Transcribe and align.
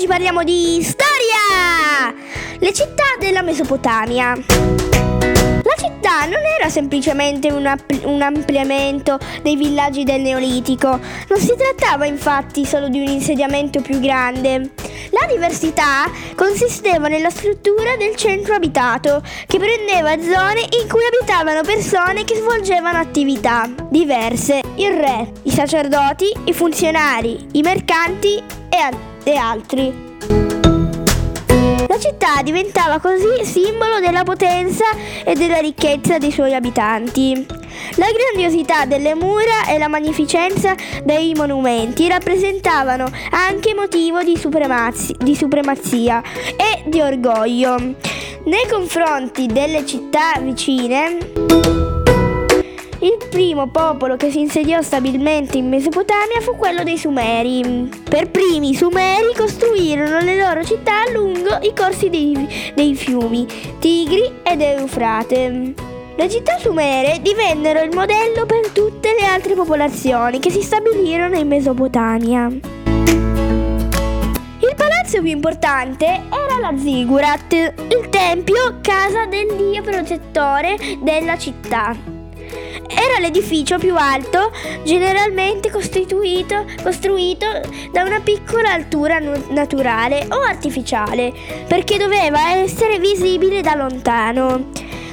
oggi 0.00 0.08
parliamo 0.08 0.42
di 0.44 0.82
storia! 0.82 2.14
Le 2.58 2.72
città 2.72 3.04
della 3.18 3.42
Mesopotamia. 3.42 4.32
La 4.32 5.74
città 5.76 6.24
non 6.24 6.40
era 6.58 6.70
semplicemente 6.70 7.50
un, 7.50 7.66
app- 7.66 8.04
un, 8.04 8.22
ampliamento 8.22 9.18
dei 9.42 9.56
villaggi 9.56 10.04
del 10.04 10.22
Neolitico, 10.22 10.88
non 10.88 11.38
si 11.38 11.54
trattava 11.54 12.06
infatti 12.06 12.64
solo 12.64 12.88
di 12.88 12.98
un 12.98 13.08
insediamento 13.08 13.82
più 13.82 14.00
grande. 14.00 14.70
La 15.10 15.26
diversità 15.28 16.10
consisteva 16.34 17.08
nella 17.08 17.28
struttura 17.28 17.96
del 17.98 18.16
centro 18.16 18.54
abitato, 18.54 19.22
che 19.46 19.58
prendeva 19.58 20.12
zone 20.12 20.62
in 20.80 20.88
cui 20.88 21.02
abitavano 21.04 21.60
persone 21.60 22.24
che 22.24 22.36
svolgevano 22.36 22.96
attività 22.96 23.68
diverse, 23.90 24.62
il 24.76 24.92
re, 24.92 25.30
i 25.42 25.50
sacerdoti, 25.50 26.32
i 26.44 26.54
funzionari, 26.54 27.48
i 27.52 27.60
mercanti 27.60 28.42
e, 28.70 28.76
a- 28.76 29.09
e 29.24 29.34
altri. 29.34 30.08
La 31.88 31.98
città 31.98 32.42
diventava 32.42 32.98
così 33.00 33.44
simbolo 33.44 34.00
della 34.00 34.22
potenza 34.22 34.84
e 35.24 35.34
della 35.34 35.58
ricchezza 35.58 36.18
dei 36.18 36.30
suoi 36.30 36.54
abitanti. 36.54 37.46
La 37.96 38.06
grandiosità 38.12 38.84
delle 38.84 39.14
mura 39.14 39.66
e 39.68 39.78
la 39.78 39.88
magnificenza 39.88 40.74
dei 41.02 41.34
monumenti 41.34 42.08
rappresentavano 42.08 43.10
anche 43.30 43.74
motivo 43.74 44.22
di, 44.22 44.36
supremazia, 44.36 45.16
di 45.18 45.34
supremazia 45.34 46.22
e 46.56 46.84
di 46.86 47.00
orgoglio. 47.00 47.76
Nei 48.44 48.66
confronti 48.70 49.46
delle 49.46 49.84
città 49.84 50.38
vicine, 50.40 51.89
primo 53.40 53.68
popolo 53.68 54.16
che 54.16 54.30
si 54.30 54.40
insediò 54.40 54.82
stabilmente 54.82 55.56
in 55.56 55.66
Mesopotamia 55.66 56.42
fu 56.42 56.56
quello 56.56 56.82
dei 56.82 56.98
Sumeri. 56.98 57.88
Per 58.04 58.30
primi 58.30 58.68
i 58.68 58.74
Sumeri 58.74 59.32
costruirono 59.34 60.20
le 60.20 60.36
loro 60.36 60.62
città 60.62 61.10
lungo 61.10 61.56
i 61.62 61.72
corsi 61.74 62.10
dei, 62.10 62.72
dei 62.74 62.94
fiumi 62.94 63.46
Tigri 63.78 64.30
ed 64.42 64.60
Eufrate. 64.60 65.72
Le 66.16 66.28
città 66.28 66.58
sumere 66.58 67.20
divennero 67.22 67.80
il 67.80 67.94
modello 67.94 68.44
per 68.44 68.68
tutte 68.74 69.16
le 69.18 69.24
altre 69.24 69.54
popolazioni 69.54 70.38
che 70.38 70.50
si 70.50 70.60
stabilirono 70.60 71.38
in 71.38 71.48
Mesopotamia. 71.48 72.44
Il 72.44 72.60
palazzo 74.76 75.22
più 75.22 75.30
importante 75.30 76.04
era 76.04 76.58
la 76.60 76.74
Ziggurat, 76.76 77.54
il 77.54 78.06
tempio 78.10 78.80
casa 78.82 79.24
del 79.24 79.56
dio 79.56 79.80
protettore 79.80 80.76
della 81.00 81.38
città. 81.38 82.19
Era 82.88 83.18
l'edificio 83.20 83.78
più 83.78 83.96
alto 83.96 84.50
generalmente 84.84 85.70
costruito 85.70 86.64
da 87.92 88.02
una 88.02 88.20
piccola 88.20 88.72
altura 88.72 89.20
naturale 89.48 90.26
o 90.30 90.40
artificiale, 90.42 91.32
perché 91.66 91.96
doveva 91.98 92.52
essere 92.54 92.98
visibile 92.98 93.60
da 93.60 93.74
lontano. 93.74 94.70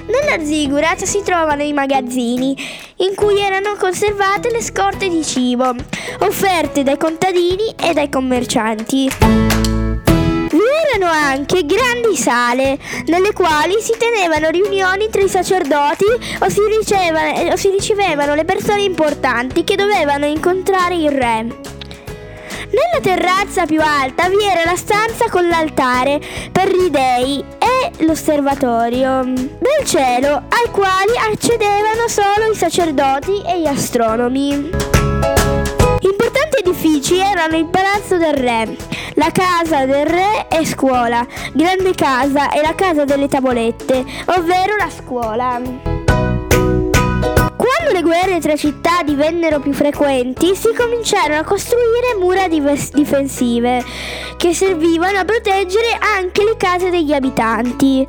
Nella 0.07 0.43
ziggurat 0.43 1.03
si 1.03 1.21
trovano 1.21 1.63
i 1.63 1.73
magazzini, 1.73 2.55
in 2.97 3.13
cui 3.13 3.39
erano 3.39 3.75
conservate 3.77 4.49
le 4.49 4.61
scorte 4.61 5.09
di 5.09 5.23
cibo, 5.23 5.75
offerte 6.19 6.83
dai 6.83 6.97
contadini 6.97 7.73
e 7.77 7.93
dai 7.93 8.09
commercianti 8.09 9.76
erano 10.97 11.11
anche 11.11 11.63
grandi 11.65 12.15
sale 12.17 12.77
nelle 13.05 13.31
quali 13.31 13.79
si 13.79 13.93
tenevano 13.97 14.49
riunioni 14.49 15.09
tra 15.09 15.21
i 15.21 15.29
sacerdoti 15.29 16.05
o 16.39 16.49
si, 16.49 16.61
ricevano, 16.67 17.51
o 17.51 17.55
si 17.55 17.69
ricevevano 17.69 18.33
le 18.33 18.43
persone 18.43 18.81
importanti 18.81 19.63
che 19.63 19.75
dovevano 19.75 20.25
incontrare 20.25 20.95
il 20.95 21.11
re. 21.11 21.43
Nella 21.43 22.99
terrazza 23.01 23.65
più 23.65 23.79
alta 23.79 24.27
vi 24.27 24.43
era 24.43 24.65
la 24.65 24.75
stanza 24.75 25.29
con 25.29 25.47
l'altare 25.47 26.19
per 26.51 26.69
gli 26.69 26.89
dei 26.89 27.43
e 27.59 28.03
l'osservatorio 28.03 29.23
del 29.23 29.85
cielo 29.85 30.43
ai 30.49 30.71
quali 30.71 31.15
accedevano 31.31 32.07
solo 32.07 32.51
i 32.51 32.55
sacerdoti 32.55 33.41
e 33.45 33.61
gli 33.61 33.67
astronomi. 33.67 34.69
Importanti 35.99 36.57
edifici 36.59 37.17
erano 37.19 37.55
il 37.55 37.67
palazzo 37.67 38.17
del 38.17 38.33
re, 38.33 38.75
la 39.17 39.31
casa 39.31 39.85
del 39.85 40.05
re 40.05 40.47
e 40.47 40.65
scuola, 40.65 41.25
grande 41.53 41.93
casa 41.95 42.51
e 42.51 42.61
la 42.61 42.75
casa 42.75 43.03
delle 43.03 43.27
tavolette, 43.27 44.05
ovvero 44.25 44.75
la 44.77 44.89
scuola. 44.89 45.59
Quando 47.57 47.91
le 47.91 48.01
guerre 48.03 48.39
tra 48.39 48.55
città 48.55 49.01
divennero 49.03 49.59
più 49.59 49.73
frequenti, 49.73 50.55
si 50.55 50.71
cominciarono 50.73 51.39
a 51.39 51.43
costruire 51.43 52.15
mura 52.19 52.47
difensive 52.47 53.83
che 54.37 54.53
servivano 54.53 55.17
a 55.17 55.25
proteggere 55.25 55.97
anche 55.99 56.43
le 56.43 56.55
case 56.55 56.91
degli 56.91 57.13
abitanti. 57.13 58.05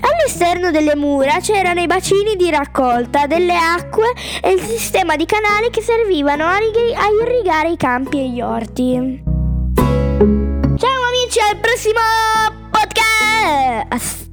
All'esterno 0.00 0.72
delle 0.72 0.96
mura 0.96 1.38
c'erano 1.40 1.80
i 1.80 1.86
bacini 1.86 2.34
di 2.34 2.50
raccolta 2.50 3.26
delle 3.26 3.56
acque 3.56 4.12
e 4.42 4.50
il 4.50 4.60
sistema 4.60 5.14
di 5.14 5.24
canali 5.24 5.70
che 5.70 5.82
servivano 5.82 6.44
a 6.44 6.58
irrigare 6.58 7.70
i 7.70 7.76
campi 7.76 8.18
e 8.18 8.28
gli 8.28 8.40
orti. 8.40 10.47
Amici, 11.28 11.40
al 11.40 11.60
prossimo 11.60 12.00
podcast! 12.70 14.27